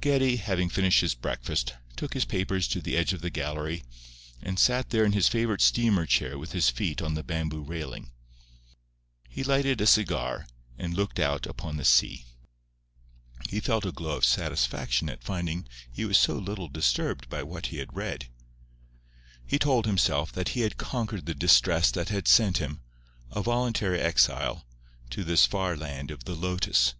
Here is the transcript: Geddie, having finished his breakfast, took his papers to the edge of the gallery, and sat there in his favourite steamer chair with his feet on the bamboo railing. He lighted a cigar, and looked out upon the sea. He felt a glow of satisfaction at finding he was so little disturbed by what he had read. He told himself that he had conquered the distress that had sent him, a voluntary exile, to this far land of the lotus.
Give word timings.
Geddie, 0.00 0.34
having 0.38 0.68
finished 0.68 1.00
his 1.00 1.14
breakfast, 1.14 1.74
took 1.94 2.12
his 2.14 2.24
papers 2.24 2.66
to 2.66 2.80
the 2.80 2.96
edge 2.96 3.12
of 3.12 3.20
the 3.20 3.30
gallery, 3.30 3.84
and 4.42 4.58
sat 4.58 4.90
there 4.90 5.04
in 5.04 5.12
his 5.12 5.28
favourite 5.28 5.60
steamer 5.60 6.06
chair 6.06 6.36
with 6.36 6.50
his 6.50 6.68
feet 6.68 7.00
on 7.00 7.14
the 7.14 7.22
bamboo 7.22 7.62
railing. 7.62 8.10
He 9.28 9.44
lighted 9.44 9.80
a 9.80 9.86
cigar, 9.86 10.48
and 10.76 10.94
looked 10.96 11.20
out 11.20 11.46
upon 11.46 11.76
the 11.76 11.84
sea. 11.84 12.24
He 13.48 13.60
felt 13.60 13.86
a 13.86 13.92
glow 13.92 14.16
of 14.16 14.24
satisfaction 14.24 15.08
at 15.08 15.22
finding 15.22 15.68
he 15.92 16.04
was 16.04 16.18
so 16.18 16.34
little 16.36 16.66
disturbed 16.66 17.28
by 17.28 17.44
what 17.44 17.66
he 17.66 17.76
had 17.76 17.94
read. 17.94 18.26
He 19.46 19.56
told 19.56 19.86
himself 19.86 20.32
that 20.32 20.48
he 20.48 20.62
had 20.62 20.78
conquered 20.78 21.26
the 21.26 21.34
distress 21.36 21.92
that 21.92 22.08
had 22.08 22.26
sent 22.26 22.58
him, 22.58 22.80
a 23.30 23.40
voluntary 23.40 24.00
exile, 24.00 24.66
to 25.10 25.22
this 25.22 25.46
far 25.46 25.76
land 25.76 26.10
of 26.10 26.24
the 26.24 26.34
lotus. 26.34 26.94